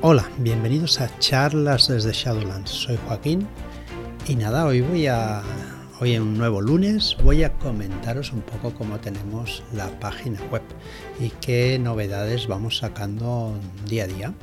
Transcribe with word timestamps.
Hola, 0.00 0.30
bienvenidos 0.38 1.00
a 1.00 1.10
charlas 1.18 1.88
desde 1.88 2.12
Shadowlands. 2.12 2.70
Soy 2.70 2.96
Joaquín 3.04 3.48
y 4.28 4.36
nada, 4.36 4.64
hoy 4.64 4.80
voy 4.80 5.08
a 5.08 5.42
hoy 5.98 6.14
en 6.14 6.22
un 6.22 6.38
nuevo 6.38 6.60
lunes 6.60 7.16
voy 7.24 7.42
a 7.42 7.52
comentaros 7.54 8.32
un 8.32 8.42
poco 8.42 8.72
cómo 8.74 9.00
tenemos 9.00 9.64
la 9.72 9.88
página 9.98 10.40
web 10.52 10.62
y 11.18 11.30
qué 11.40 11.80
novedades 11.80 12.46
vamos 12.46 12.78
sacando 12.78 13.58
día 13.88 14.04
a 14.04 14.06
día. 14.06 14.34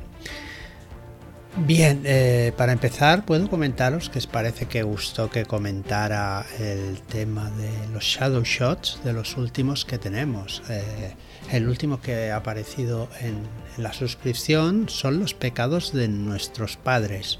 Bien, 1.58 2.02
eh, 2.04 2.52
para 2.58 2.74
empezar 2.74 3.26
puedo 3.26 3.50
comentaros 3.50 4.10
que 4.10 4.20
os 4.20 4.28
parece 4.28 4.66
que 4.66 4.84
gustó 4.84 5.30
que 5.30 5.46
comentara 5.46 6.46
el 6.60 7.00
tema 7.08 7.50
de 7.52 7.72
los 7.94 8.04
shadow 8.04 8.44
shots 8.44 9.00
de 9.06 9.14
los 9.14 9.38
últimos 9.38 9.86
que 9.86 9.98
tenemos. 9.98 10.62
Eh, 10.70 11.16
el 11.54 11.70
último 11.70 12.02
que 12.02 12.32
ha 12.32 12.36
aparecido 12.36 13.08
en, 13.22 13.48
la 13.78 13.94
suscripción 13.94 14.90
son 14.90 15.20
los 15.20 15.34
pecados 15.34 15.94
de 15.94 16.10
nuestros 16.10 16.76
padres 16.76 17.40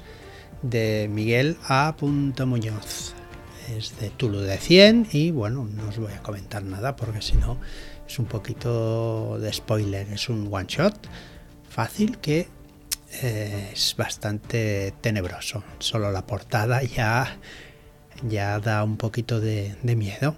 de 0.62 1.08
Miguel 1.10 1.58
A. 1.68 1.94
Muñoz. 2.00 3.12
Es 3.76 4.00
de 4.00 4.08
Tulu 4.08 4.38
de 4.40 4.56
100 4.56 5.08
y 5.12 5.30
bueno, 5.30 5.68
no 5.70 5.88
os 5.88 5.98
voy 5.98 6.14
a 6.14 6.22
comentar 6.22 6.62
nada 6.62 6.96
porque 6.96 7.20
si 7.20 7.36
no 7.36 7.58
es 8.08 8.18
un 8.18 8.24
poquito 8.24 9.38
de 9.38 9.52
spoiler. 9.52 10.10
Es 10.10 10.30
un 10.30 10.48
one 10.50 10.66
shot 10.68 10.96
fácil 11.68 12.16
que 12.16 12.48
es 13.10 13.94
bastante 13.96 14.94
tenebroso. 15.00 15.62
Solo 15.78 16.10
la 16.10 16.26
portada 16.26 16.82
ya, 16.82 17.38
ya 18.28 18.58
da 18.58 18.84
un 18.84 18.96
poquito 18.96 19.40
de, 19.40 19.76
miedo. 19.82 20.36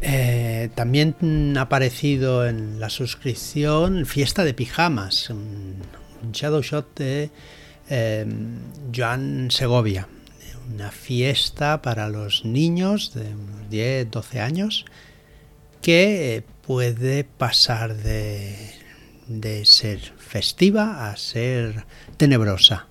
Eh, 0.00 0.68
también 0.74 1.54
ha 1.56 1.62
aparecido 1.62 2.46
en 2.46 2.78
la 2.78 2.90
suscripción 2.90 4.04
Fiesta 4.04 4.44
de 4.44 4.52
Pijamas, 4.52 5.30
un, 5.30 5.76
shadow 6.32 6.62
shot 6.62 6.98
de 6.98 7.30
em, 7.88 8.58
Joan 8.94 9.50
Segovia. 9.50 10.08
Una 10.72 10.90
fiesta 10.90 11.82
para 11.82 12.08
los 12.08 12.44
niños 12.46 13.12
de 13.12 13.34
unos 13.34 13.68
10, 13.68 14.10
12 14.10 14.40
años 14.40 14.86
que 15.82 16.42
puede 16.62 17.24
pasar 17.24 17.94
de 17.94 18.83
de 19.26 19.64
ser 19.64 20.00
festiva 20.18 21.10
a 21.10 21.16
ser 21.16 21.86
tenebrosa. 22.16 22.86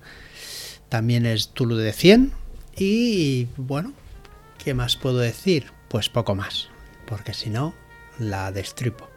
También 0.88 1.26
es 1.26 1.48
Tulu 1.48 1.76
de 1.76 1.92
100 1.92 2.32
y 2.76 3.46
bueno, 3.56 3.92
¿qué 4.62 4.74
más 4.74 4.96
puedo 4.96 5.18
decir? 5.18 5.66
Pues 5.88 6.08
poco 6.08 6.34
más, 6.34 6.68
porque 7.06 7.34
si 7.34 7.50
no, 7.50 7.74
la 8.18 8.52
destripo. 8.52 9.08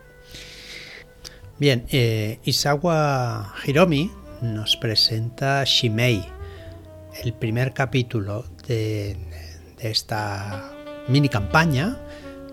Bien, 1.59 1.85
eh, 1.89 2.39
Isawa 2.43 3.53
Hiromi 3.65 4.11
nos 4.41 4.77
presenta 4.77 5.63
Shimei, 5.65 6.23
el 7.23 7.33
primer 7.33 7.73
capítulo 7.73 8.45
de, 8.67 9.17
de 9.77 9.91
esta 9.91 10.71
mini 11.07 11.29
campaña 11.29 11.97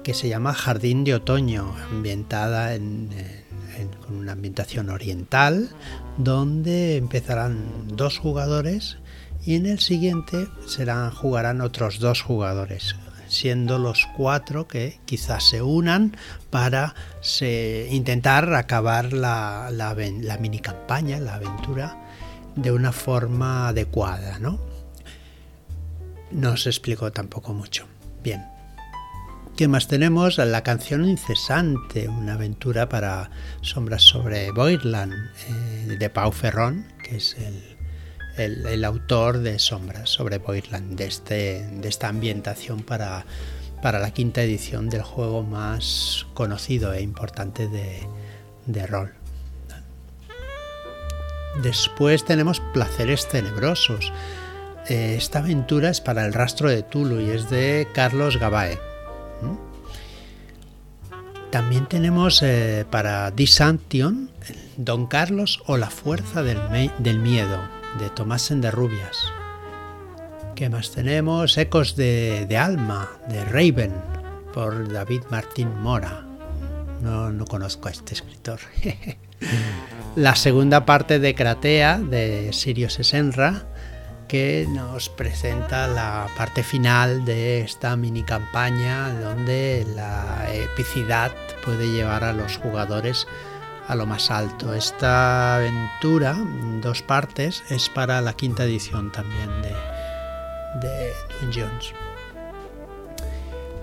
que 0.03 0.15
se 0.15 0.29
llama 0.29 0.55
Jardín 0.55 1.05
de 1.05 1.15
Otoño, 1.15 1.75
ambientada 1.91 2.75
en, 2.75 3.11
con 4.07 4.17
una 4.17 4.33
ambientación 4.33 4.91
oriental, 4.91 5.71
donde 6.19 6.97
empezarán 6.97 7.89
dos 7.89 8.19
jugadores 8.19 8.99
y 9.45 9.57
en 9.57 9.67
el 9.67 9.79
siguiente 9.79 10.49
serán, 10.67 11.11
jugarán 11.11 11.61
otros 11.61 11.99
dos 11.99 12.23
jugadores, 12.23 12.97
siendo 13.29 13.79
los 13.79 14.07
cuatro 14.17 14.67
que 14.67 14.99
quizás 15.05 15.45
se 15.49 15.63
unan 15.63 16.17
para 16.51 16.95
intentar 17.91 18.55
acabar 18.55 19.13
la, 19.13 19.71
la, 19.71 20.39
mini 20.39 20.61
campaña, 20.61 21.19
la 21.21 21.35
aventura, 21.35 21.99
de 22.57 22.73
una 22.73 22.93
forma 22.93 23.69
adecuada. 23.69 24.39
¿no? 24.39 24.61
no 26.31 26.53
os 26.53 26.67
explico 26.67 27.13
tampoco 27.13 27.53
mucho. 27.53 27.87
Bien. 28.23 28.54
¿Qué 29.57 29.69
más 29.69 29.87
tenemos? 29.87 30.39
La 30.39 30.65
canción 30.65 31.05
incesante, 31.05 32.09
una 32.09 32.35
aventura 32.35 32.89
para 32.89 33.31
Sombras 33.61 34.03
sobre 34.03 34.51
Boirland, 34.51 35.13
eh, 35.49 35.97
de 35.97 36.11
Pau 36.11 36.33
Ferrón, 36.33 36.89
que 37.05 37.19
es 37.19 37.37
el, 38.37 38.85
autor 38.85 39.39
de 39.39 39.61
Sombras 39.61 40.11
sobre 40.11 40.39
Boirland, 40.39 40.97
de, 40.97 41.07
este, 41.07 41.69
de 41.71 41.89
esta 41.89 42.09
ambientación 42.09 42.83
para, 42.83 43.27
para 43.81 44.01
la 44.01 44.11
quinta 44.11 44.43
edición 44.43 44.91
del 44.91 45.03
juego 45.03 45.45
más 45.45 46.27
conocido 46.35 46.93
e 46.93 47.03
importante 47.03 47.69
de, 47.69 48.87
rol. 48.89 49.15
Después 51.63 52.25
tenemos 52.25 52.59
Placeres 52.73 53.29
Tenebrosos. 53.29 54.13
Eh, 54.89 55.15
esta 55.17 55.39
aventura 55.39 55.91
es 55.91 56.01
para 56.01 56.27
el 56.27 56.33
rastro 56.33 56.69
de 56.69 56.83
Tulu 56.83 57.21
y 57.21 57.31
es 57.31 57.51
de 57.51 57.87
Carlos 57.95 58.39
Gabae. 58.41 58.94
También 61.51 61.87
tenemos 61.87 62.43
eh, 62.43 62.85
para 62.91 63.31
Disantion 63.31 64.29
Don 64.77 65.07
Carlos 65.07 65.63
o 65.67 65.77
la 65.77 65.89
fuerza 65.89 66.43
del, 66.43 67.19
miedo 67.21 67.61
de 68.01 68.11
Tomás 68.11 68.53
Rubias. 68.73 69.17
¿Qué 70.57 70.69
más 70.69 70.91
tenemos? 70.91 71.57
Ecos 71.57 71.95
de, 71.95 72.57
Alma 72.59 73.09
de 73.29 73.45
Raven 73.45 73.93
por 74.53 74.93
David 74.93 75.23
Martín 75.31 75.69
Mora. 75.81 76.27
No, 77.03 77.31
no 77.31 77.45
conozco 77.45 77.89
a 77.89 77.93
este 77.93 78.15
escritor. 78.15 78.59
la 80.17 80.35
segunda 80.35 80.85
parte 80.85 81.19
de 81.19 81.35
Cratea 81.35 81.99
de 81.99 82.53
Sirius 82.53 82.99
Esenra 82.99 83.67
que 84.35 84.67
nos 84.69 85.11
presenta 85.11 85.87
la 85.87 86.27
parte 86.37 86.65
final 86.65 87.25
de 87.25 87.61
esta 87.61 87.95
mini 87.95 88.25
campaña 88.25 89.11
donde 89.21 89.87
la 89.95 90.53
epicidad 90.53 91.31
puede 91.65 91.93
llevar 91.93 92.25
a 92.25 92.33
los 92.33 92.57
jugadores 92.57 93.29
a 93.87 93.95
lo 93.95 94.07
más 94.07 94.33
alto. 94.33 94.75
Esta 94.75 95.55
aventura, 95.55 96.37
dos 96.83 97.01
partes, 97.01 97.63
es 97.71 97.89
para 97.89 98.21
la 98.21 98.33
quinta 98.33 98.65
edición 98.65 99.13
también 99.13 99.51
de, 99.63 99.69
de 100.81 101.13
Dungeons. 101.41 101.93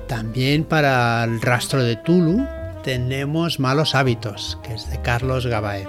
También 0.09 0.66
para 0.66 1.23
el 1.23 1.39
rastro 1.39 1.81
de 1.81 1.95
Tulu 1.95 2.45
tenemos 2.83 3.62
Malos 3.62 3.95
Hábitos, 3.95 4.59
que 4.63 4.73
es 4.73 4.89
de 4.89 5.01
Carlos 5.01 5.45
Gabae. 5.45 5.88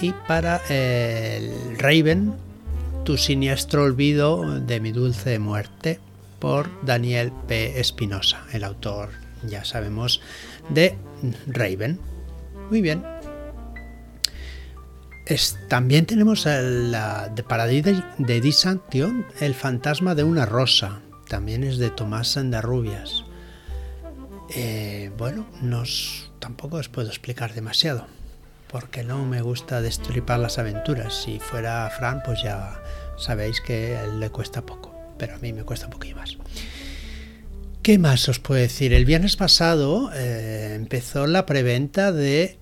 Y 0.00 0.14
para 0.26 0.62
el 0.70 1.76
Raven 1.78 2.47
tu 3.04 3.16
siniestro 3.16 3.82
olvido 3.84 4.60
de 4.60 4.80
mi 4.80 4.92
dulce 4.92 5.38
muerte 5.38 6.00
por 6.38 6.68
Daniel 6.84 7.32
P. 7.46 7.80
Espinosa, 7.80 8.44
el 8.52 8.64
autor, 8.64 9.10
ya 9.46 9.64
sabemos, 9.64 10.20
de 10.68 10.96
Raven. 11.46 11.98
Muy 12.70 12.82
bien. 12.82 13.02
también 15.68 16.06
tenemos 16.06 16.46
la 16.46 17.28
de 17.28 17.42
Paradise 17.42 18.02
de 18.18 18.40
Disantion, 18.40 19.26
El 19.40 19.54
fantasma 19.54 20.14
de 20.14 20.24
una 20.24 20.46
rosa. 20.46 21.00
También 21.28 21.64
es 21.64 21.78
de 21.78 21.90
Tomás 21.90 22.28
Sandarrubias. 22.28 23.24
Eh, 24.54 25.10
bueno, 25.18 25.46
nos, 25.60 26.30
tampoco 26.38 26.76
os 26.76 26.88
puedo 26.88 27.08
explicar 27.08 27.54
demasiado 27.54 28.06
porque 28.70 29.02
no 29.02 29.24
me 29.24 29.42
gusta 29.42 29.80
destripar 29.80 30.40
las 30.40 30.58
aventuras. 30.58 31.22
Si 31.22 31.38
fuera 31.38 31.90
Fran, 31.96 32.22
pues 32.24 32.42
ya 32.42 32.82
sabéis 33.16 33.60
que 33.60 33.98
le 34.18 34.30
cuesta 34.30 34.62
poco, 34.62 34.94
pero 35.18 35.34
a 35.34 35.38
mí 35.38 35.52
me 35.52 35.64
cuesta 35.64 35.86
un 35.86 35.92
poquito 35.92 36.16
más. 36.16 36.36
¿Qué 37.82 37.98
más 37.98 38.28
os 38.28 38.38
puedo 38.38 38.60
decir? 38.60 38.92
El 38.92 39.06
viernes 39.06 39.36
pasado 39.36 40.10
eh, 40.14 40.74
empezó 40.74 41.26
la 41.26 41.46
preventa 41.46 42.12
de 42.12 42.58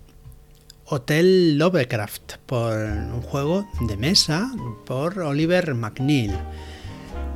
Hotel 0.85 1.59
Lovecraft 1.59 2.37
por 2.47 2.77
un 2.77 3.23
juego 3.23 3.69
de 3.81 3.97
mesa 3.97 4.53
por 4.87 5.19
Oliver 5.19 5.75
McNeil. 5.75 6.33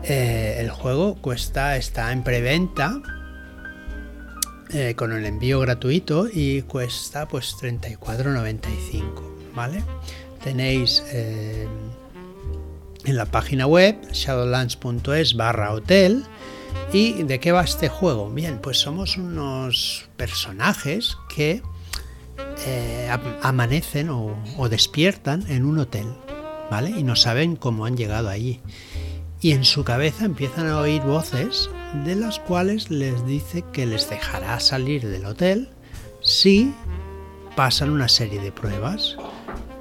Eh, 0.05 0.59
el 0.61 0.71
juego 0.71 1.17
cuesta, 1.17 1.77
está 1.77 2.13
en 2.13 2.23
preventa 2.23 3.03
eh, 4.73 4.95
con 4.97 5.13
el 5.13 5.27
envío 5.27 5.61
gratuito 5.61 6.29
y 6.33 6.63
cuesta 6.63 7.27
pues 7.27 7.55
34.95, 7.61 9.55
¿vale? 9.55 9.83
Tenéis 10.43 11.03
eh, 11.13 11.69
en 13.05 13.17
la 13.17 13.27
página 13.27 13.67
web 13.67 13.97
shadowlands.es 14.13 15.35
barra 15.35 15.73
hotel 15.73 16.25
y 16.93 17.23
de 17.23 17.41
qué 17.41 17.53
va 17.53 17.63
este 17.63 17.89
juego. 17.89 18.31
Bien, 18.31 18.59
pues 18.63 18.79
somos 18.79 19.17
unos 19.17 20.09
personajes 20.17 21.17
que 21.35 21.63
eh, 22.67 23.11
amanecen 23.43 24.09
o, 24.09 24.37
o 24.57 24.69
despiertan 24.69 25.45
en 25.49 25.65
un 25.65 25.79
hotel, 25.79 26.07
¿vale? 26.71 26.91
Y 26.91 27.03
no 27.03 27.17
saben 27.17 27.57
cómo 27.57 27.87
han 27.87 27.97
llegado 27.97 28.29
allí 28.29 28.61
y 29.41 29.53
en 29.53 29.65
su 29.65 29.85
cabeza 29.85 30.25
empiezan 30.25 30.67
a 30.67 30.79
oír 30.79 31.03
voces 31.03 31.71
de 32.05 32.15
las 32.15 32.39
cuales 32.39 32.91
les 32.91 33.25
dice 33.27 33.65
que 33.73 33.87
les 33.87 34.09
dejará 34.09 34.61
salir 34.61 35.07
del 35.07 35.25
hotel 35.25 35.69
si 36.21 36.73
pasan 37.57 37.91
una 37.91 38.09
serie 38.09 38.41
de 38.41 38.53
pruebas. 38.53 39.17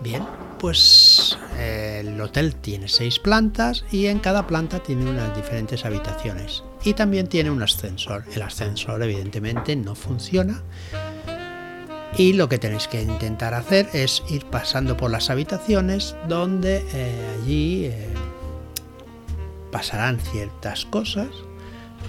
Bien, 0.02 0.26
pues 0.60 1.38
el 1.60 2.20
hotel 2.20 2.56
tiene 2.56 2.88
seis 2.88 3.20
plantas 3.20 3.86
y 3.92 4.08
en 4.08 4.20
cada 4.20 4.48
planta 4.48 4.80
tiene 4.80 5.10
unas 5.10 5.36
diferentes 5.36 5.86
habitaciones. 5.86 6.64
Y 6.84 6.94
también 6.94 7.28
tiene 7.28 7.52
un 7.52 7.62
ascensor. 7.62 8.24
El 8.34 8.42
ascensor 8.42 9.02
evidentemente 9.04 9.76
no 9.76 9.96
funciona. 9.96 10.64
Y 12.18 12.34
lo 12.34 12.50
que 12.50 12.58
tenéis 12.58 12.88
que 12.88 13.02
intentar 13.02 13.54
hacer 13.54 13.88
es 13.94 14.24
ir 14.30 14.46
pasando 14.46 14.98
por 14.98 15.12
las 15.12 15.30
habitaciones 15.30 16.16
donde 16.28 16.84
eh, 16.94 17.38
allí 17.42 17.86
eh, 17.86 18.08
pasarán 19.72 20.20
ciertas 20.20 20.86
cosas 20.86 21.30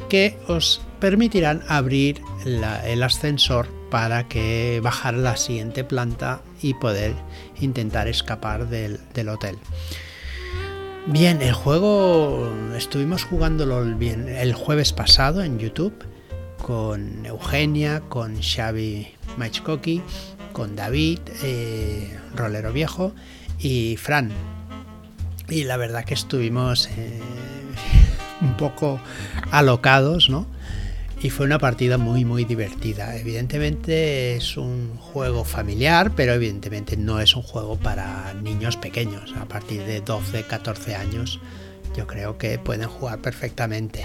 que 0.09 0.39
os 0.49 0.81
permitirán 1.01 1.63
abrir 1.69 2.21
el 2.45 3.03
ascensor 3.03 3.69
para 3.91 4.29
que 4.29 4.81
bajar 4.83 5.15
la 5.15 5.37
siguiente 5.37 5.85
planta 5.85 6.43
y 6.63 6.75
poder 6.75 7.15
intentar 7.61 8.09
escapar 8.09 8.69
del, 8.69 9.29
hotel. 9.29 9.59
Bien, 11.07 11.43
el 11.43 11.53
juego 11.53 12.51
estuvimos 12.77 13.25
jugándolo 13.25 13.83
el 13.83 14.53
jueves 14.55 14.93
pasado 14.93 15.43
en 15.43 15.59
YouTube 15.59 15.95
con 16.63 17.27
Eugenia, 17.27 18.01
con 18.09 18.41
Xavi 18.41 19.09
Machkoki, 19.37 20.03
con 20.53 20.77
David, 20.77 21.21
eh, 21.43 22.17
Rolero 22.35 22.73
Viejo 22.73 23.13
y 23.59 23.97
Fran. 23.97 24.31
Y 25.49 25.65
la 25.65 25.77
verdad 25.77 26.05
que 26.05 26.15
estuvimos 26.15 26.89
eh, 26.97 27.21
un 28.41 28.57
poco 28.57 29.01
alocados, 29.51 30.31
¿no? 30.31 30.47
y 31.23 31.29
fue 31.29 31.45
una 31.45 31.59
partida 31.59 31.99
muy 31.99 32.25
muy 32.25 32.45
divertida. 32.45 33.17
Evidentemente 33.17 34.37
es 34.37 34.57
un 34.57 34.97
juego 34.97 35.45
familiar, 35.45 36.13
pero 36.17 36.33
evidentemente 36.33 36.97
no 36.97 37.21
es 37.21 37.37
un 37.37 37.43
juego 37.43 37.77
para 37.77 38.33
niños 38.35 38.77
pequeños. 38.77 39.35
A 39.39 39.47
partir 39.47 39.85
de 39.85 40.01
12, 40.01 40.45
14 40.45 40.95
años 40.95 41.41
yo 41.95 42.07
creo 42.07 42.39
que 42.39 42.59
pueden 42.59 42.89
jugar 42.89 43.21
perfectamente. 43.21 44.03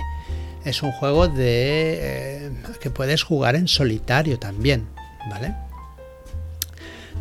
Es 0.65 0.83
un 0.83 0.91
juego 0.91 1.27
de 1.27 2.47
eh, 2.47 2.51
que 2.81 2.89
puedes 2.89 3.23
jugar 3.23 3.55
en 3.55 3.67
solitario 3.67 4.39
también, 4.39 4.87
¿vale? 5.29 5.55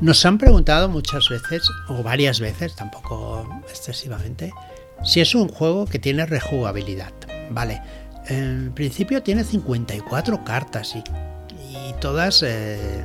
Nos 0.01 0.25
han 0.27 0.39
preguntado 0.39 0.89
muchas 0.89 1.29
veces, 1.29 1.71
o 1.89 2.03
varias 2.03 2.41
veces, 2.41 2.75
tampoco 2.75 3.49
excesivamente, 3.69 4.53
si 5.03 5.21
es 5.21 5.35
un 5.35 5.49
juego 5.49 5.87
que 5.87 5.99
tiene 5.99 6.27
rejugabilidad. 6.27 7.13
Vale, 7.51 7.83
en 8.27 8.73
principio 8.75 9.23
tiene 9.23 9.45
54 9.45 10.45
cartas 10.45 10.97
y, 10.97 11.03
todas 12.01 12.43
eh, 12.43 13.03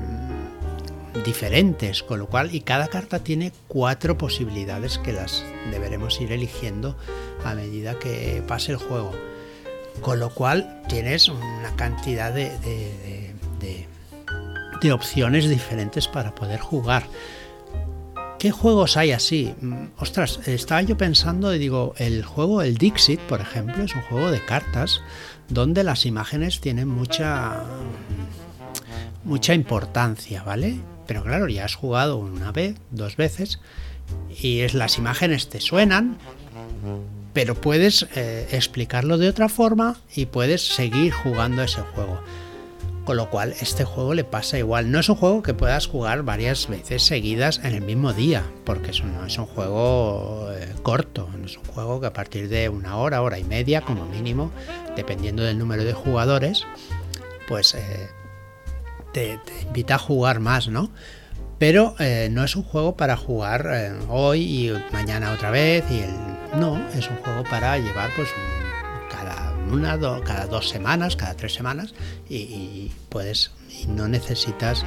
diferentes, 1.24 2.04
con 2.04 2.20
lo 2.20 2.28
cual, 2.28 2.54
y 2.54 2.62
cada 2.62 2.88
carta 2.88 3.20
tiene 3.20 3.54
cuatro 3.68 4.18
posibilidades 4.18 4.98
que 4.98 5.14
las 5.14 5.44
deberemos 5.72 6.20
ir 6.20 6.32
eligiendo 6.32 6.98
a 7.46 7.54
medida 7.56 7.98
que 7.98 8.44
pase 8.46 8.74
el 8.74 8.78
juego. 8.78 9.12
Con 10.02 10.20
lo 10.20 10.34
cual 10.34 10.82
tienes 10.88 11.30
una 11.30 11.76
cantidad 11.76 12.34
de, 12.34 12.52
de 14.82 14.94
opciones 14.94 15.50
diferentes 15.50 16.08
para 16.08 16.34
poder 16.34 16.60
jugar. 16.60 17.04
¿Qué 18.40 18.52
juegos 18.52 18.96
hay 18.96 19.12
así? 19.12 19.54
Mm, 19.60 19.88
ostras, 19.98 20.40
estaba 20.48 20.82
yo 20.82 20.98
pensando 20.98 21.54
y 21.54 21.60
digo, 21.60 21.94
el 21.98 22.24
juego, 22.24 22.62
el 22.62 22.78
Dixit, 22.78 23.20
por 23.20 23.42
ejemplo, 23.42 23.84
es 23.84 23.94
un 23.94 24.02
juego 24.04 24.32
de 24.32 24.44
cartas 24.44 25.02
donde 25.50 25.84
las 25.84 26.06
imágenes 26.06 26.62
tienen 26.62 26.88
mucha 26.88 27.66
mucha 29.26 29.54
importancia, 29.54 30.42
¿vale? 30.44 30.80
Pero 31.06 31.22
claro, 31.24 31.50
ya 31.50 31.66
has 31.66 31.76
jugado 31.76 32.18
una 32.18 32.54
vez, 32.54 32.78
dos 32.92 33.18
veces 33.18 33.60
y 34.42 34.62
es 34.62 34.74
las 34.74 34.98
imágenes 34.98 35.50
te 35.50 35.60
suenan, 35.60 36.18
pero 37.34 37.56
puedes 37.56 38.08
eh, 38.16 38.48
explicarlo 38.54 39.18
de 39.18 39.28
otra 39.28 39.50
forma 39.50 39.98
y 40.16 40.28
puedes 40.28 40.66
seguir 40.66 41.12
jugando 41.12 41.62
ese 41.62 41.82
juego. 41.82 42.22
Con 43.10 43.18
lo 43.18 43.32
cual, 43.32 43.56
este 43.60 43.86
juego 43.86 44.14
le 44.14 44.24
pasa 44.24 44.60
igual. 44.60 44.92
No 44.92 45.00
es 45.00 45.10
un 45.10 45.16
juego 45.16 45.42
que 45.42 45.56
puedas 45.56 45.88
jugar 45.88 46.22
varias 46.22 46.68
veces 46.68 47.02
seguidas 47.02 47.60
en 47.64 47.74
el 47.74 47.82
mismo 47.82 48.14
día, 48.14 48.44
porque 48.66 48.92
eso 48.92 49.04
no 49.06 49.26
es 49.26 49.36
un 49.40 49.48
juego 49.48 50.48
eh, 50.52 50.76
corto, 50.84 51.28
es 51.44 51.58
un 51.58 51.64
juego 51.64 52.00
que 52.00 52.06
a 52.06 52.14
partir 52.14 52.50
de 52.50 52.70
una 52.70 52.98
hora, 52.98 53.24
hora 53.24 53.40
y 53.40 53.44
media 53.44 53.82
como 53.82 54.06
mínimo, 54.06 54.52
dependiendo 54.96 55.42
del 55.42 55.58
número 55.58 55.86
de 55.86 55.94
jugadores, 55.94 56.68
pues 57.48 57.74
eh, 57.74 58.10
te, 59.12 59.40
invita 59.64 59.96
a 59.96 59.98
jugar 59.98 60.40
más, 60.40 60.68
¿no? 60.68 60.92
Pero 61.58 61.96
eh, 61.98 62.30
no 62.30 62.44
es 62.44 62.56
un 62.56 62.62
juego 62.62 62.96
para 62.96 63.18
jugar 63.18 63.98
hoy 64.08 64.42
y 64.42 64.84
mañana 64.94 65.32
otra 65.32 65.50
vez. 65.50 65.84
Y 65.90 66.02
el, 66.02 66.60
no, 66.60 66.78
es 66.90 67.10
un 67.10 67.16
juego 67.16 67.44
para 67.50 67.76
llevar 67.80 68.12
pues 68.16 68.30
una, 69.70 70.00
cada 70.24 70.46
dos 70.48 70.70
semanas, 70.70 71.16
cada 71.16 71.36
tres 71.36 71.54
semanas, 71.54 71.94
y, 72.30 72.92
puedes, 73.10 73.52
y 73.70 73.88
no 73.88 74.08
necesitas, 74.08 74.86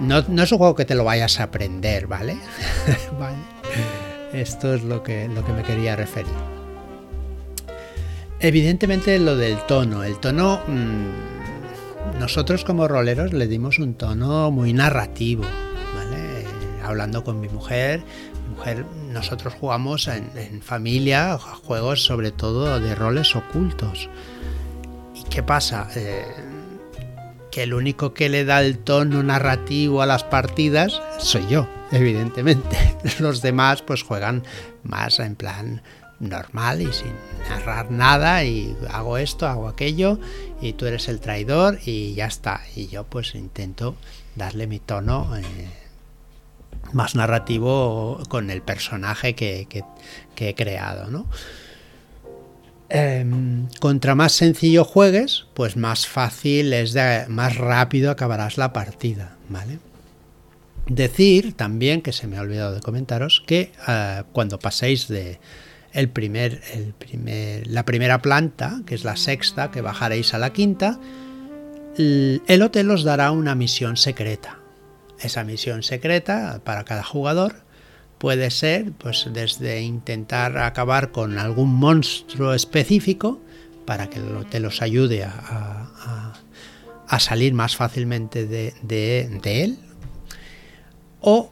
no, 0.00 0.22
no, 0.28 0.42
es 0.42 0.52
un 0.52 0.58
juego 0.58 0.74
que 0.74 0.84
te 0.84 0.94
lo 0.94 1.04
vayas 1.04 1.40
a 1.40 1.44
aprender, 1.44 2.06
¿vale? 2.08 2.36
Esto 4.32 4.74
es 4.74 4.82
lo 4.82 5.02
que, 5.02 5.28
lo 5.28 5.44
que 5.44 5.52
me 5.52 5.62
quería 5.62 5.96
referir. 5.96 6.32
Evidentemente 8.40 9.18
lo 9.18 9.36
del 9.36 9.58
tono, 9.66 10.02
el 10.02 10.18
tono, 10.18 10.62
mm, 10.66 12.18
nosotros 12.18 12.64
como 12.64 12.88
roleros 12.88 13.32
le 13.32 13.46
dimos 13.46 13.78
un 13.78 13.94
tono 13.94 14.50
muy 14.50 14.72
narrativo. 14.72 15.44
Hablando 16.92 17.24
con 17.24 17.40
mi 17.40 17.48
mujer, 17.48 18.04
nosotros 19.10 19.54
jugamos 19.54 20.08
en, 20.08 20.60
familia 20.60 21.38
juegos 21.38 22.04
sobre 22.04 22.32
todo 22.32 22.78
de 22.80 22.94
roles 22.94 23.34
ocultos. 23.34 24.10
¿Y 25.14 25.22
qué 25.30 25.42
pasa? 25.42 25.88
Eh, 25.96 26.26
que 27.50 27.62
el 27.62 27.72
único 27.72 28.12
que 28.12 28.28
le 28.28 28.44
da 28.44 28.60
el 28.60 28.76
tono 28.76 29.22
narrativo 29.22 30.02
a 30.02 30.06
las 30.06 30.22
partidas 30.22 31.00
soy 31.18 31.46
yo, 31.48 31.66
evidentemente. 31.92 32.76
Los 33.20 33.40
demás 33.40 33.80
pues 33.80 34.02
juegan 34.02 34.42
más 34.82 35.18
en 35.18 35.34
plan 35.34 35.82
normal 36.20 36.82
y 36.82 36.92
sin 36.92 37.14
narrar 37.48 37.90
nada 37.90 38.44
y 38.44 38.76
hago 38.90 39.16
esto, 39.16 39.46
hago 39.46 39.66
aquello 39.66 40.20
y 40.60 40.74
tú 40.74 40.84
eres 40.84 41.08
el 41.08 41.20
traidor 41.20 41.78
y 41.86 42.12
ya 42.12 42.26
está. 42.26 42.60
Y 42.76 42.88
yo 42.88 43.04
pues 43.04 43.34
intento 43.34 43.96
darle 44.36 44.66
mi 44.66 44.78
tono. 44.78 45.34
Eh, 45.38 45.42
más 46.92 47.14
narrativo 47.14 48.20
con 48.28 48.50
el 48.50 48.62
personaje 48.62 49.34
que, 49.34 49.66
he 50.36 50.54
creado. 50.54 51.10
¿no? 51.10 51.26
Em, 52.88 53.68
contra 53.80 54.14
más 54.14 54.32
sencillo 54.32 54.84
juegues, 54.84 55.46
pues 55.54 55.76
más 55.76 56.06
fácil 56.06 56.72
es 56.72 56.92
de, 56.92 57.24
más 57.28 57.56
rápido 57.56 58.10
acabarás 58.10 58.58
la 58.58 58.72
partida, 58.72 59.36
¿vale? 59.48 59.78
Decir 60.88 61.54
también, 61.54 62.02
que 62.02 62.12
se 62.12 62.26
me 62.26 62.36
ha 62.36 62.40
olvidado 62.40 62.74
de 62.74 62.80
comentaros, 62.80 63.42
que 63.46 63.72
eh, 63.88 64.22
cuando 64.32 64.58
paséis 64.58 65.08
de 65.08 65.38
el 65.92 66.08
primer, 66.08 66.60
la 67.66 67.84
primera 67.84 68.20
planta, 68.20 68.80
que 68.86 68.94
es 68.94 69.04
la 69.04 69.16
sexta, 69.16 69.70
que 69.70 69.80
bajaréis 69.80 70.34
a 70.34 70.38
la 70.38 70.52
quinta, 70.52 70.98
el 71.96 72.62
hotel 72.62 72.90
os 72.90 73.04
dará 73.04 73.30
una 73.30 73.54
misión 73.54 73.98
secreta 73.98 74.61
esa 75.22 75.44
misión 75.44 75.82
secreta 75.82 76.60
para 76.64 76.84
cada 76.84 77.02
jugador 77.02 77.62
puede 78.22 78.50
ser 78.52 78.92
pues 78.92 79.28
desde 79.32 79.80
intentar 79.82 80.56
acabar 80.58 81.10
con 81.10 81.38
algún 81.38 81.74
monstruo 81.74 82.54
específico 82.54 83.40
para 83.84 84.08
que 84.08 84.20
te 84.48 84.60
los 84.60 84.80
ayude 84.80 85.24
a, 85.24 85.88
salir 87.18 87.52
más 87.52 87.74
fácilmente 87.76 88.46
de, 88.46 89.40
él 89.44 89.78
o 91.20 91.50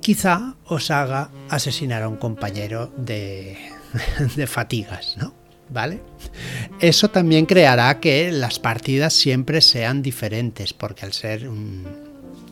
quizá 0.00 0.56
os 0.66 0.90
haga 0.90 1.30
asesinar 1.48 2.02
a 2.02 2.08
un 2.08 2.16
compañero 2.16 2.92
de, 2.98 3.56
de 4.36 4.46
fatigas, 4.46 5.16
¿no? 5.16 5.34
¿Vale? 5.70 6.00
Eso 6.80 7.10
también 7.10 7.46
creará 7.46 7.98
que 7.98 8.30
las 8.30 8.58
partidas 8.58 9.14
siempre 9.14 9.60
sean 9.60 10.02
diferentes, 10.02 10.72
porque 10.74 11.06
al 11.06 11.12
ser 11.12 11.48
un, 11.48 11.86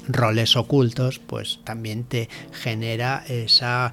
roles 0.09 0.57
ocultos, 0.57 1.19
pues 1.19 1.61
también 1.65 2.05
te 2.05 2.29
genera 2.53 3.25
esa, 3.29 3.93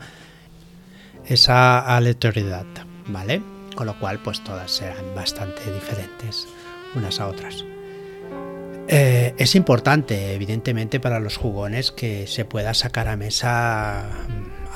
esa 1.27 1.95
aleatoriedad, 1.95 2.65
¿vale? 3.07 3.41
Con 3.75 3.87
lo 3.87 3.99
cual, 3.99 4.19
pues 4.19 4.43
todas 4.43 4.71
serán 4.71 5.13
bastante 5.13 5.61
diferentes 5.71 6.47
unas 6.95 7.19
a 7.19 7.27
otras. 7.27 7.65
Eh, 8.87 9.33
es 9.37 9.55
importante, 9.55 10.33
evidentemente, 10.33 10.99
para 10.99 11.19
los 11.19 11.37
jugones 11.37 11.91
que 11.91 12.27
se 12.27 12.45
pueda 12.45 12.73
sacar 12.73 13.07
a 13.07 13.17
mesa 13.17 14.05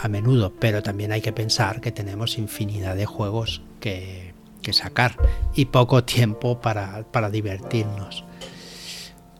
a 0.02 0.08
menudo, 0.08 0.54
pero 0.60 0.82
también 0.82 1.12
hay 1.12 1.22
que 1.22 1.34
pensar 1.34 1.82
que 1.82 1.92
tenemos 1.92 2.38
infinidad 2.38 2.96
de 2.96 3.06
juegos 3.06 3.62
que, 3.80 4.34
que 4.62 4.74
sacar 4.74 5.16
y 5.56 5.66
poco 5.66 6.04
tiempo 6.04 6.60
para, 6.62 7.04
para 7.12 7.30
divertirnos. 7.30 8.24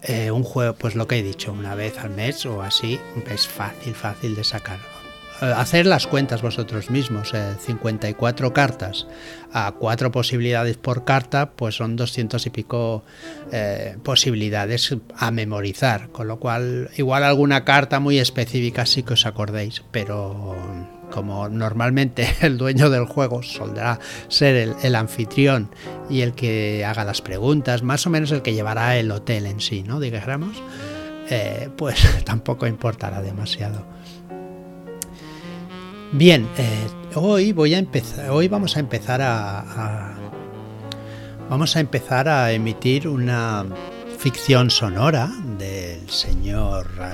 Eh, 0.02 0.32
un 0.32 0.44
juego, 0.44 0.74
pues 0.74 0.96
lo 0.96 1.08
que 1.08 1.20
he 1.20 1.24
dicho, 1.24 1.52
una 1.52 1.76
vez 1.76 1.98
al 2.00 2.12
mes 2.12 2.46
o 2.46 2.62
así, 2.62 3.00
es 3.30 3.48
fácil, 3.48 3.94
fácil 3.94 4.36
de 4.36 4.44
sacar. 4.44 4.80
eh, 5.42 5.54
hacer 5.56 5.86
las 5.86 6.08
cuentas 6.08 6.42
vosotros 6.42 6.90
mismos, 6.90 7.34
54 7.60 8.48
eh, 8.48 8.54
cartas 8.54 9.08
a 9.52 9.74
cuatro 9.74 10.12
posibilidades 10.12 10.78
por 10.78 11.04
carta, 11.04 11.52
pues 11.52 11.76
son 11.76 11.96
200 11.98 12.46
y 12.46 12.50
pico 12.50 13.04
eh, 13.52 13.98
posibilidades 14.04 14.96
a 15.18 15.32
memorizar, 15.32 16.10
con 16.10 16.28
lo 16.28 16.40
cual 16.40 16.90
igual 16.98 17.24
alguna 17.24 17.66
carta 17.66 18.00
muy 18.00 18.20
específica 18.20 18.86
sí 18.86 19.04
que 19.04 19.14
os 19.14 19.26
acordéis, 19.26 19.84
pero 19.92 20.56
como 21.10 21.50
normalmente 21.50 22.28
el 22.42 22.58
dueño 22.58 22.90
del 22.90 23.06
juego 23.06 23.44
soldará 23.44 24.00
ser 24.28 24.76
el, 24.82 24.96
anfitrión 24.96 25.70
y 26.10 26.22
el 26.22 26.34
que 26.34 26.86
haga 26.86 27.04
las 27.04 27.22
preguntas, 27.22 27.84
más 27.84 28.06
o 28.08 28.10
menos 28.10 28.32
el 28.32 28.42
que 28.42 28.54
llevará 28.54 28.98
el 28.98 29.12
hotel 29.12 29.46
en 29.46 29.60
sí, 29.60 29.84
¿no? 29.84 30.00
Digamos, 30.00 30.62
eh, 31.30 31.70
pues 31.76 32.00
tampoco 32.26 32.68
importará 32.68 33.22
demasiado. 33.22 33.86
Bien, 36.12 36.48
eh, 36.58 36.88
hoy 37.16 37.52
voy 37.52 37.76
a 37.76 37.78
empezar, 37.78 38.32
hoy 38.32 38.48
vamos 38.48 38.76
a 38.76 38.80
empezar 38.80 39.22
a, 39.22 40.16
vamos 41.48 41.76
a 41.76 41.80
empezar 41.80 42.28
a 42.28 42.52
emitir 42.52 43.08
una 43.08 43.66
ficción 44.18 44.72
sonora 44.72 45.30
del 45.60 46.10
señor 46.10 46.88
eh, 47.00 47.14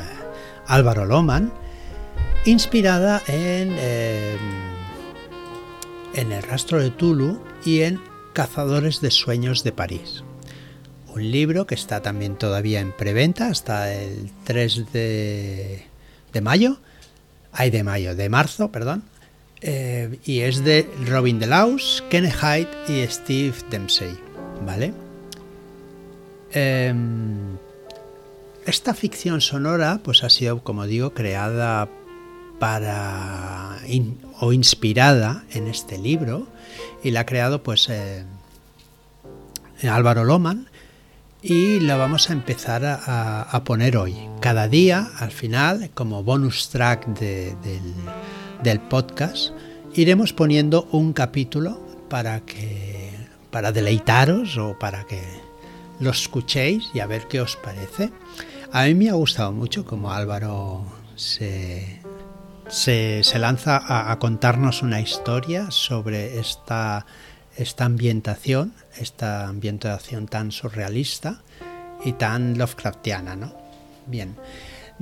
Álvaro 0.67 1.05
Loman 1.05 1.64
inspirada 2.45 3.21
en, 3.27 3.71
em, 3.77 4.39
en 6.13 6.31
El 6.31 6.43
rastro 6.43 6.81
de 6.81 6.91
Tulu 6.91 7.39
y 7.65 7.81
en 7.81 7.99
Cazadores 8.33 9.01
de 9.01 9.11
Sueños 9.11 9.63
de 9.63 9.71
París. 9.71 10.23
Un 11.13 11.31
libro 11.31 11.65
que 11.65 11.75
está 11.75 12.01
también 12.01 12.35
todavía 12.35 12.81
en 12.81 12.91
preventa 12.91 13.47
hasta 13.47 13.93
el 13.93 14.29
3 14.43 14.91
de, 14.91 15.85
de 16.33 16.41
mayo. 16.41 16.77
Ay, 17.51 17.69
de 17.69 17.83
mayo, 17.83 18.15
de 18.15 18.29
marzo, 18.29 18.71
perdón. 18.71 19.03
Eh, 19.61 20.19
y 20.25 20.41
es 20.41 20.63
de 20.63 20.87
Robin 21.07 21.39
DeLaus, 21.39 22.03
Kenneth 22.09 22.35
Hyde 22.35 22.69
y 22.89 23.07
Steve 23.07 23.55
Dempsey. 23.71 24.15
¿Vale? 24.65 24.93
Em, 26.51 27.57
esta 28.65 28.93
ficción 28.93 29.41
sonora 29.41 29.99
pues 30.03 30.23
ha 30.23 30.29
sido, 30.29 30.63
como 30.63 30.85
digo, 30.85 31.13
creada 31.13 31.89
para 32.59 33.79
o 34.39 34.53
inspirada 34.53 35.43
en 35.51 35.67
este 35.67 35.97
libro 35.97 36.47
y 37.03 37.11
la 37.11 37.21
ha 37.21 37.25
creado 37.25 37.63
pues 37.63 37.87
eh, 37.89 38.23
Álvaro 39.83 40.23
Loman 40.23 40.67
y 41.41 41.79
la 41.79 41.95
vamos 41.95 42.29
a 42.29 42.33
empezar 42.33 42.83
a, 42.85 43.63
poner 43.63 43.97
hoy. 43.97 44.15
Cada 44.39 44.67
día, 44.67 45.07
al 45.19 45.29
final, 45.29 45.91
como 45.93 46.23
bonus 46.23 46.69
track 46.69 47.05
del, 47.19 47.55
del, 48.63 48.79
podcast, 48.79 49.51
iremos 49.93 50.33
poniendo 50.33 50.87
un 50.91 51.13
capítulo 51.13 51.79
para 52.09 52.41
que 52.41 53.11
para 53.51 53.71
deleitaros 53.71 54.57
o 54.57 54.77
para 54.79 55.05
que 55.05 55.21
lo 55.99 56.09
escuchéis 56.09 56.89
y 56.95 56.99
a 56.99 57.05
ver 57.05 57.27
qué 57.27 57.41
os 57.41 57.55
parece. 57.57 58.11
A 58.71 58.85
mí 58.85 58.95
me 58.95 59.09
ha 59.09 59.13
gustado 59.13 59.51
mucho 59.51 59.85
como 59.85 60.11
Álvaro 60.11 60.83
se, 61.15 62.01
se, 62.67 63.23
lanza 63.37 64.11
a, 64.11 64.17
contarnos 64.19 64.81
una 64.81 65.01
historia 65.01 65.71
sobre 65.71 66.39
esta, 66.39 67.05
esta 67.55 67.85
ambientación, 67.85 68.73
esta 68.97 69.47
ambientación 69.47 70.27
tan 70.27 70.51
surrealista 70.51 71.41
y 72.03 72.13
tan 72.13 72.57
Lovecraftiana, 72.57 73.35
¿no? 73.35 73.53
Bien, 74.07 74.35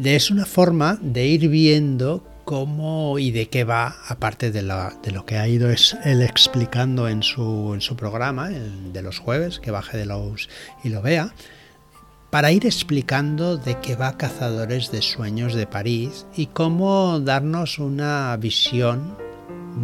es 0.04 0.32
una 0.32 0.46
forma 0.46 0.98
de 1.02 1.26
ir 1.28 1.50
viendo 1.50 2.24
cómo 2.46 3.20
y 3.20 3.32
de 3.32 3.48
qué 3.50 3.64
va, 3.64 3.96
aparte 4.08 4.52
de, 4.52 4.62
lo 4.62 5.26
que 5.26 5.38
ha 5.38 5.48
ido 5.48 5.70
es 5.70 5.96
él 6.04 6.22
explicando 6.22 7.08
en 7.08 7.24
su, 7.24 7.72
en 7.74 7.82
su 7.82 7.96
programa, 7.96 8.50
de 8.50 9.02
los 9.02 9.20
jueves, 9.20 9.60
que 9.60 9.72
baje 9.72 9.98
de 9.98 10.06
los 10.06 10.50
y 10.84 10.90
lo 10.90 11.02
vea, 11.02 11.34
para 12.34 12.52
ir 12.52 12.66
explicando 12.66 13.58
de 13.58 13.80
qué 13.80 13.96
va 13.96 14.18
Cazadores 14.18 14.92
de 14.92 15.04
Sueños 15.04 15.54
de 15.54 15.68
París 15.68 16.26
y 16.36 16.48
cómo 16.48 17.20
darnos 17.20 17.78
una 17.78 18.36
visión 18.38 19.16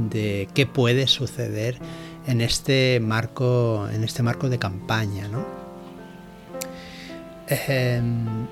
de 0.09 0.49
qué 0.55 0.65
puede 0.65 1.05
suceder 1.05 1.77
en 2.25 2.41
este 2.41 2.99
marco, 3.01 3.87
en 3.93 4.03
este 4.03 4.23
marco 4.23 4.49
de 4.49 4.57
campaña. 4.57 5.27
¿no? 5.27 5.45
Em, 7.49 8.47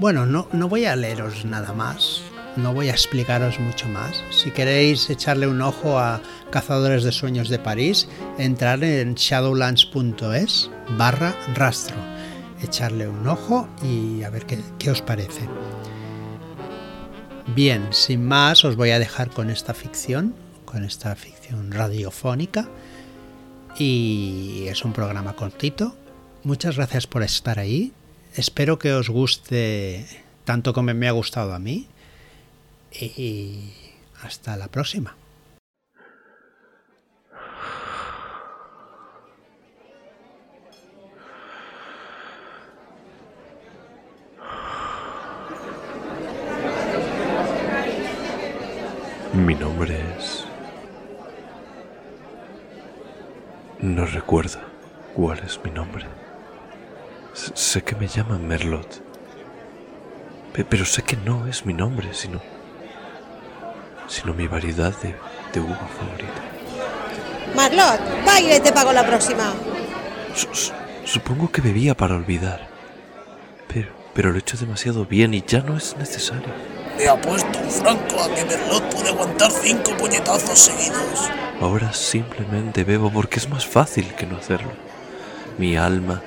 bueno, 0.00 0.26
no, 0.26 0.48
no 0.50 0.68
voy 0.68 0.86
a 0.86 0.96
leeros 0.96 1.44
nada 1.44 1.72
más, 1.72 2.20
no 2.56 2.72
voy 2.72 2.88
a 2.88 2.92
explicaros 2.92 3.60
mucho 3.60 3.88
más. 3.88 4.22
Si 4.30 4.50
queréis 4.50 5.08
echarle 5.10 5.46
un 5.46 5.60
ojo 5.60 5.98
a 5.98 6.20
Cazadores 6.50 7.04
de 7.04 7.12
Sueños 7.12 7.48
de 7.48 7.58
París, 7.58 8.08
entrar 8.38 8.82
en 8.84 9.14
shadowlands.es 9.14 10.70
barra 10.96 11.34
rastro. 11.54 11.96
Echarle 12.62 13.08
un 13.08 13.26
ojo 13.28 13.68
y 13.82 14.22
a 14.22 14.30
ver 14.30 14.46
qué, 14.46 14.60
qué 14.78 14.90
os 14.90 15.02
parece. 15.02 15.48
Bien, 17.54 17.88
sin 17.90 18.26
más, 18.26 18.64
os 18.64 18.76
voy 18.76 18.90
a 18.90 18.98
dejar 18.98 19.30
con 19.30 19.50
esta 19.50 19.74
ficción, 19.74 20.34
con 20.64 20.84
esta 20.84 21.14
ficción 21.14 21.70
radiofónica. 21.70 22.68
Y 23.78 24.64
es 24.68 24.84
un 24.84 24.92
programa 24.92 25.34
cortito. 25.36 25.94
Muchas 26.44 26.76
gracias 26.76 27.06
por 27.06 27.22
estar 27.22 27.58
ahí. 27.58 27.92
Espero 28.34 28.78
que 28.78 28.92
os 28.92 29.10
guste 29.10 30.06
tanto 30.44 30.72
como 30.72 30.94
me 30.94 31.08
ha 31.08 31.12
gustado 31.12 31.54
a 31.54 31.58
mí 31.58 31.88
y 33.00 33.72
hasta 34.22 34.56
la 34.56 34.68
próxima. 34.68 35.16
Mi 49.34 49.54
nombre 49.54 50.00
es... 50.16 50.46
No 53.80 54.06
recuerdo 54.06 54.58
cuál 55.14 55.40
es 55.40 55.60
mi 55.62 55.70
nombre. 55.70 56.06
sé 57.34 57.82
que 57.82 57.94
me 57.96 58.08
llaman 58.08 58.48
Merlot, 58.48 59.02
pero 60.70 60.86
sé 60.86 61.02
que 61.02 61.18
no 61.18 61.46
es 61.46 61.66
mi 61.66 61.74
nombre, 61.74 62.14
sino 62.14 62.40
sino 64.08 64.34
mi 64.34 64.46
variedad 64.46 64.92
de, 65.00 65.14
de 65.52 65.60
uva 65.60 65.88
favorita. 65.98 66.42
Marlot, 67.54 68.00
baile 68.24 68.60
te 68.60 68.72
pago 68.72 68.92
la 68.92 69.06
próxima. 69.06 69.52
supongo 71.04 71.50
que 71.50 71.62
bebía 71.62 71.94
para 71.96 72.16
olvidar, 72.16 72.68
pero, 73.72 73.88
pero 74.14 74.30
lo 74.30 74.36
he 74.36 74.40
hecho 74.40 74.56
demasiado 74.56 75.06
bien 75.06 75.34
y 75.34 75.42
ya 75.46 75.60
no 75.60 75.76
es 75.76 75.96
necesario. 75.96 76.48
Me 76.96 77.08
apuesto 77.08 77.58
un 77.58 77.70
franco 77.70 78.22
a 78.22 78.34
que 78.34 78.44
Merlot 78.44 78.94
puede 78.94 79.10
aguantar 79.10 79.50
cinco 79.50 79.92
puñetazos 79.98 80.58
seguidos. 80.58 81.30
Ahora 81.60 81.92
simplemente 81.92 82.84
bebo 82.84 83.10
porque 83.10 83.38
es 83.38 83.48
más 83.48 83.66
fácil 83.66 84.14
que 84.14 84.26
no 84.26 84.36
hacerlo. 84.36 84.72
Mi 85.58 85.76
alma 85.76 86.22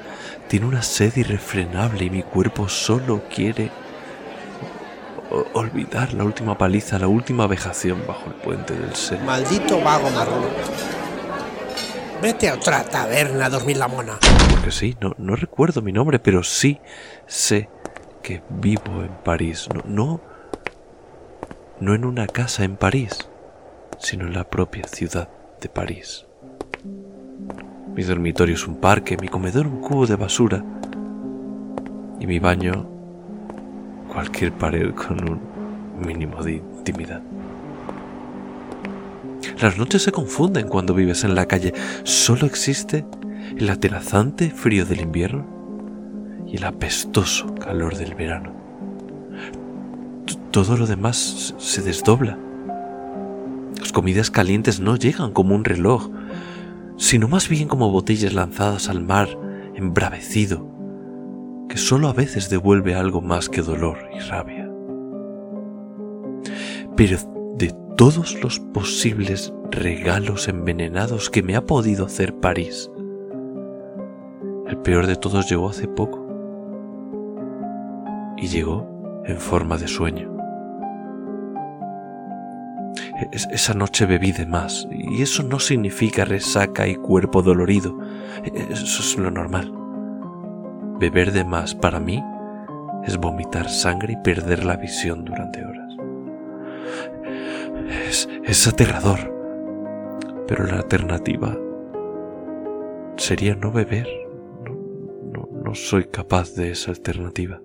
tiene 0.47 0.65
una 0.65 0.81
sed 0.81 1.15
irrefrenable 1.17 2.05
y 2.05 2.09
mi 2.09 2.23
cuerpo 2.23 2.67
solo 2.69 3.23
quiere 3.33 3.71
olvidar 5.53 6.13
la 6.13 6.23
última 6.23 6.57
paliza, 6.57 6.99
la 6.99 7.07
última 7.07 7.47
vejación 7.47 8.03
bajo 8.07 8.27
el 8.27 8.35
puente 8.35 8.73
del 8.73 8.95
ser. 8.95 9.21
Maldito 9.21 9.79
vago 9.81 10.09
marrón. 10.09 10.43
Vete 12.21 12.49
a 12.49 12.55
otra 12.55 12.83
taberna 12.83 13.45
a 13.45 13.49
dormir 13.49 13.77
la 13.77 13.87
mona. 13.87 14.17
Porque 14.51 14.71
sí, 14.71 14.97
no, 14.99 15.15
no 15.17 15.35
recuerdo 15.35 15.81
mi 15.81 15.93
nombre, 15.93 16.19
pero 16.19 16.43
sí 16.43 16.79
sé 17.27 17.69
que 18.21 18.41
vivo 18.49 19.03
en 19.03 19.11
París. 19.23 19.69
No, 19.73 19.83
no, 19.85 20.21
no 21.79 21.95
en 21.95 22.03
una 22.03 22.27
casa 22.27 22.63
en 22.63 22.75
París, 22.75 23.29
sino 23.99 24.27
en 24.27 24.33
la 24.33 24.49
propia 24.49 24.85
ciudad 24.87 25.29
de 25.61 25.69
París. 25.69 26.25
Mi 27.95 28.03
dormitorio 28.03 28.55
es 28.55 28.67
un 28.67 28.77
parque, 28.77 29.17
mi 29.17 29.27
comedor 29.27 29.67
un 29.67 29.81
cubo 29.81 30.05
de 30.05 30.15
basura 30.15 30.63
y 32.19 32.27
mi 32.27 32.39
baño 32.39 32.98
cualquier 34.19 34.51
pared 34.51 34.93
con 34.93 35.29
un 35.29 35.39
mínimo 36.05 36.43
de 36.43 36.55
intimidad. 36.55 37.21
Las 39.61 39.77
noches 39.77 40.03
se 40.03 40.11
confunden 40.11 40.67
cuando 40.67 40.93
vives 40.93 41.23
en 41.23 41.35
la 41.35 41.45
calle. 41.45 41.73
Solo 42.03 42.45
existe 42.45 43.05
el 43.57 43.69
atenazante 43.69 44.49
frío 44.49 44.85
del 44.85 44.99
invierno 44.99 45.45
y 46.45 46.57
el 46.57 46.65
apestoso 46.65 47.55
calor 47.55 47.95
del 47.95 48.13
verano. 48.13 48.51
Todo 50.51 50.75
lo 50.75 50.85
demás 50.85 51.55
se 51.57 51.81
desdobla. 51.81 52.37
Las 53.79 53.93
comidas 53.93 54.29
calientes 54.29 54.81
no 54.81 54.97
llegan 54.97 55.31
como 55.31 55.55
un 55.55 55.63
reloj, 55.63 56.09
sino 56.97 57.29
más 57.29 57.47
bien 57.47 57.69
como 57.69 57.89
botellas 57.89 58.33
lanzadas 58.33 58.89
al 58.89 59.01
mar 59.01 59.29
embravecido 59.75 60.78
que 61.69 61.77
solo 61.77 62.09
a 62.09 62.13
veces 62.13 62.49
devuelve 62.49 62.95
algo 62.95 63.21
más 63.21 63.47
que 63.47 63.61
dolor 63.61 63.97
y 64.13 64.19
rabia. 64.19 64.65
pero 66.95 67.17
de 67.55 67.73
todos 67.95 68.43
los 68.43 68.59
posibles 68.59 69.53
regalos 69.71 70.49
envenenados 70.49 71.29
que 71.29 71.41
me 71.41 71.55
ha 71.55 71.65
podido 71.65 72.05
hacer 72.05 72.35
París, 72.35 72.91
el 74.67 74.77
peor 74.79 75.07
de 75.07 75.15
todos 75.15 75.49
llegó 75.49 75.69
hace 75.69 75.87
poco. 75.87 76.27
Y 78.35 78.47
llegó 78.47 78.85
en 79.25 79.37
forma 79.37 79.77
de 79.77 79.87
sueño. 79.87 80.35
esa 83.31 83.73
noche 83.73 84.05
bebí 84.05 84.31
de 84.31 84.45
más, 84.45 84.87
y 84.91 85.21
eso 85.21 85.43
no 85.43 85.59
significa 85.59 86.25
resaca 86.25 86.87
y 86.87 86.95
cuerpo 86.95 87.41
dolorido. 87.41 87.97
Eso 88.43 89.01
es 89.01 89.17
lo 89.17 89.31
normal. 89.31 89.78
Beber 90.99 91.31
de 91.31 91.45
más 91.45 91.75
para 91.75 92.01
mí 92.01 92.21
es 93.05 93.15
vomitar 93.15 93.69
sangre 93.69 94.13
y 94.13 94.17
perder 94.17 94.65
la 94.65 94.75
visión 94.75 95.23
durante 95.23 95.63
horas. 95.63 95.95
Es, 98.43 98.67
aterrador, 98.67 99.19
pero 100.45 100.65
la 100.65 100.75
alternativa 100.75 101.57
sería 103.15 103.55
no 103.55 103.71
beber. 103.71 104.09
No, 105.63 105.73
soy 105.73 106.05
capaz 106.05 106.55
de 106.55 106.71
esa 106.71 106.91
alternativa. 106.91 107.61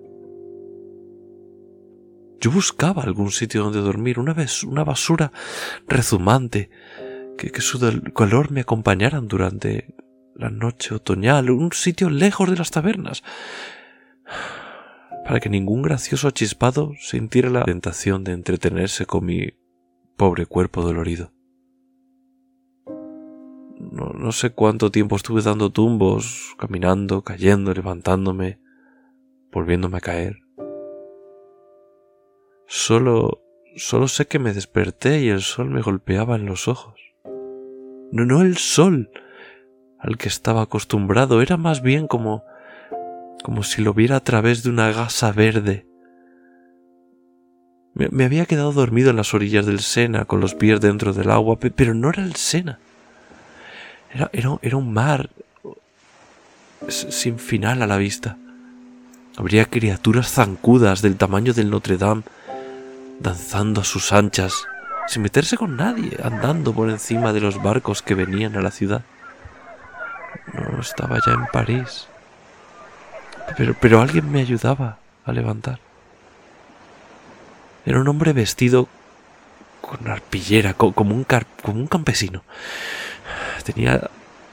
Yo 2.39 2.51
buscaba 2.51 3.03
algún 3.03 3.31
sitio 3.31 3.63
donde 3.63 3.81
dormir, 3.81 4.17
una 4.17 4.33
vez 4.33 4.63
una 4.63 4.85
basura 4.85 5.33
rezumante, 5.87 6.69
que, 7.37 7.51
que 7.51 7.61
su 7.61 7.79
color 8.13 8.51
me 8.51 8.61
acompañaran 8.61 9.27
durante 9.27 9.93
la 10.35 10.49
noche 10.49 10.93
otoñal, 10.93 11.49
un 11.49 11.71
sitio 11.71 12.09
lejos 12.09 12.49
de 12.49 12.57
las 12.57 12.71
tabernas, 12.71 13.23
para 15.23 15.39
que 15.39 15.49
ningún 15.49 15.81
gracioso 15.81 16.27
achispado 16.27 16.91
sintiera 16.99 17.49
la 17.49 17.63
tentación 17.63 18.23
de 18.23 18.33
entretenerse 18.33 19.05
con 19.05 19.25
mi 19.25 19.53
pobre 20.17 20.45
cuerpo 20.45 20.81
dolorido. 20.81 21.31
No, 23.79 24.11
no, 24.13 24.31
sé 24.31 24.51
cuánto 24.51 24.91
tiempo 24.91 25.15
estuve 25.15 25.41
dando 25.41 25.71
tumbos, 25.71 26.55
caminando, 26.57 27.23
cayendo, 27.23 27.73
levantándome, 27.73 28.59
volviéndome 29.51 29.97
a 29.97 30.01
caer. 30.01 30.39
Solo, 32.67 33.41
solo 33.75 34.07
sé 34.07 34.27
que 34.27 34.39
me 34.39 34.53
desperté 34.53 35.21
y 35.21 35.29
el 35.29 35.41
sol 35.41 35.69
me 35.69 35.81
golpeaba 35.81 36.35
en 36.35 36.45
los 36.45 36.67
ojos. 36.67 36.99
No, 38.11 38.25
no 38.25 38.41
el 38.41 38.57
sol 38.57 39.09
al 40.05 40.17
que 40.17 40.29
estaba 40.29 40.61
acostumbrado, 40.61 41.41
era 41.41 41.57
más 41.57 41.81
bien 41.81 42.07
como, 42.07 42.43
como 43.43 43.63
si 43.63 43.81
lo 43.81 43.93
viera 43.93 44.17
a 44.17 44.23
través 44.23 44.63
de 44.63 44.69
una 44.69 44.91
gasa 44.91 45.31
verde 45.31 45.85
me, 47.95 48.25
había 48.25 48.45
quedado 48.45 48.73
dormido 48.73 49.09
en 49.09 49.15
las 49.15 49.33
orillas 49.33 49.65
del 49.65 49.79
Sena, 49.79 50.25
con 50.25 50.41
los 50.41 50.53
pies 50.53 50.81
dentro 50.81 51.13
del 51.13 51.31
agua, 51.31 51.57
pero 51.57 51.93
no 51.93 52.09
era 52.09 52.23
el 52.23 52.35
Sena. 52.35 52.77
Era, 54.13 54.29
era, 54.61 54.77
un 54.77 54.93
mar 54.93 55.29
sin 56.89 57.39
final 57.39 57.81
a 57.81 57.87
la 57.87 57.97
vista. 57.97 58.37
Habría 59.37 59.65
criaturas 59.65 60.29
zancudas 60.29 61.01
del 61.01 61.15
tamaño 61.15 61.53
del 61.53 61.69
Notre 61.69 61.97
Dame, 61.97 62.23
danzando 63.21 63.81
a 63.81 63.85
sus 63.85 64.11
anchas, 64.11 64.53
sin 65.07 65.21
meterse 65.21 65.55
con 65.55 65.77
nadie, 65.77 66.17
andando 66.21 66.73
por 66.73 66.89
encima 66.89 67.31
de 67.31 67.39
los 67.39 67.63
barcos 67.63 68.01
que 68.01 68.13
venían 68.13 68.57
a 68.57 68.61
la 68.61 68.71
ciudad. 68.71 69.03
No 70.55 70.79
estaba 70.79 71.19
ya 71.25 71.33
en 71.33 71.45
París. 71.47 72.07
Pero, 73.57 73.75
pero 73.79 74.01
alguien 74.01 74.31
me 74.31 74.41
ayudaba 74.41 74.97
a 75.25 75.31
levantar. 75.31 75.79
Era 77.85 77.99
un 77.99 78.07
hombre 78.07 78.33
vestido 78.33 78.87
con 79.81 80.07
arpillera, 80.07 80.73
como 80.73 81.13
un, 81.13 81.25
como 81.61 81.79
un 81.79 81.87
campesino. 81.87 82.43
Tenía, 83.63 84.09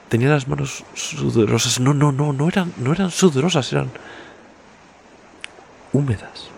tenía 0.08 0.28
las 0.28 0.48
manos 0.48 0.84
sudorosas. 0.94 1.80
No, 1.80 1.94
no, 1.94 2.12
no, 2.12 2.32
no 2.32 2.48
eran, 2.48 2.72
no 2.76 2.92
eran 2.92 3.10
sudorosas, 3.10 3.72
eran 3.72 3.90
húmedas, 5.92 6.48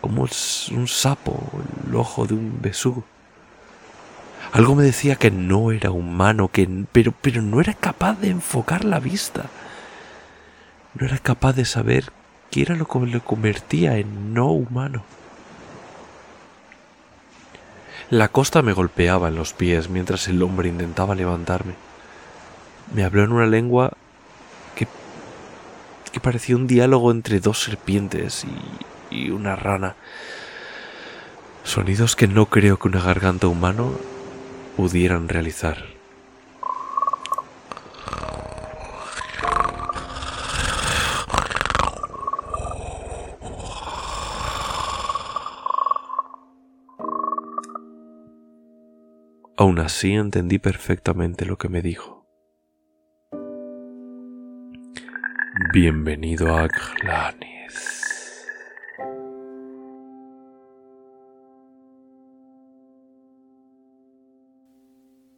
como 0.00 0.22
un 0.22 0.88
sapo, 0.88 1.42
el 1.86 1.94
ojo 1.94 2.26
de 2.26 2.34
un 2.34 2.60
besugo. 2.60 3.04
Algo 4.52 4.74
me 4.74 4.82
decía 4.82 5.14
que 5.14 5.30
no 5.30 5.70
era 5.70 5.92
humano, 5.92 6.48
que, 6.48 6.68
pero, 6.90 7.12
pero 7.12 7.40
no 7.40 7.60
era 7.60 7.74
capaz 7.74 8.20
de 8.20 8.30
enfocar 8.30 8.84
la 8.84 8.98
vista. 8.98 9.44
No 10.94 11.06
era 11.06 11.18
capaz 11.18 11.52
de 11.52 11.64
saber 11.64 12.10
qué 12.50 12.62
era 12.62 12.74
lo 12.74 12.88
que 12.88 12.98
le 13.00 13.20
convertía 13.20 13.96
en 13.96 14.34
no 14.34 14.46
humano. 14.46 15.04
La 18.10 18.26
costa 18.26 18.60
me 18.60 18.72
golpeaba 18.72 19.28
en 19.28 19.36
los 19.36 19.52
pies 19.52 19.88
mientras 19.88 20.26
el 20.26 20.42
hombre 20.42 20.68
intentaba 20.68 21.14
levantarme. 21.14 21.74
Me 22.92 23.04
habló 23.04 23.22
en 23.22 23.30
una 23.30 23.46
lengua 23.46 23.92
que, 24.74 24.88
que 26.10 26.18
parecía 26.18 26.56
un 26.56 26.66
diálogo 26.66 27.12
entre 27.12 27.38
dos 27.38 27.62
serpientes 27.62 28.44
y, 29.10 29.14
y 29.14 29.30
una 29.30 29.54
rana. 29.54 29.94
Sonidos 31.62 32.16
que 32.16 32.26
no 32.26 32.46
creo 32.46 32.80
que 32.80 32.88
una 32.88 33.00
garganta 33.00 33.46
humano 33.46 33.92
pudieran 34.80 35.28
realizar. 35.28 35.76
Aún 49.58 49.80
así 49.80 50.14
entendí 50.14 50.58
perfectamente 50.58 51.44
lo 51.44 51.58
que 51.58 51.68
me 51.68 51.82
dijo. 51.82 52.26
Bienvenido 55.74 56.56
a. 56.56 56.68